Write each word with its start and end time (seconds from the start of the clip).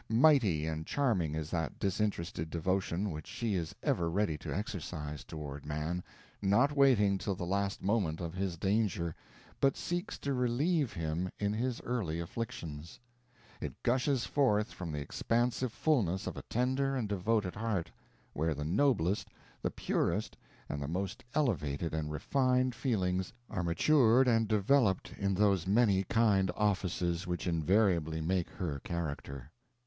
Mighty 0.09 0.65
and 0.65 0.83
charming 0.87 1.35
is 1.35 1.51
that 1.51 1.77
disinterested 1.77 2.49
devotion 2.49 3.11
which 3.11 3.27
she 3.27 3.53
is 3.53 3.75
ever 3.83 4.09
ready 4.09 4.35
to 4.39 4.51
exercise 4.51 5.23
toward 5.23 5.63
man, 5.63 6.03
not 6.41 6.75
waiting 6.75 7.19
till 7.19 7.35
the 7.35 7.43
last 7.45 7.83
moment 7.83 8.19
of 8.19 8.33
his 8.33 8.57
danger, 8.57 9.13
but 9.59 9.77
seeks 9.77 10.17
to 10.17 10.33
relieve 10.33 10.91
him 10.91 11.29
in 11.37 11.53
his 11.53 11.79
early 11.81 12.19
afflictions. 12.19 12.99
It 13.61 13.75
gushes 13.83 14.25
forth 14.25 14.71
from 14.71 14.91
the 14.91 14.97
expansive 15.01 15.71
fullness 15.71 16.25
of 16.25 16.35
a 16.35 16.41
tender 16.49 16.95
and 16.95 17.07
devoted 17.07 17.53
heart, 17.55 17.91
where 18.33 18.55
the 18.55 18.65
noblest, 18.65 19.27
the 19.61 19.69
purest, 19.69 20.35
and 20.67 20.81
the 20.81 20.87
most 20.87 21.23
elevated 21.35 21.93
and 21.93 22.11
refined 22.11 22.73
feelings 22.73 23.31
are 23.51 23.61
matured 23.61 24.27
and 24.27 24.47
developed 24.47 25.13
in 25.19 25.35
those 25.35 25.67
many 25.67 26.05
kind 26.05 26.49
offices 26.55 27.27
which 27.27 27.45
invariably 27.45 28.19
make 28.19 28.49
her 28.49 28.79
character. 28.79 29.51